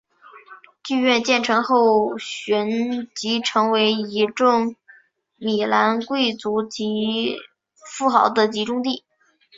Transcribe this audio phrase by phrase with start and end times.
[0.83, 4.75] 剧院建成后旋即成为一众
[5.37, 7.35] 米兰贵族及
[7.75, 9.03] 富豪的集中地。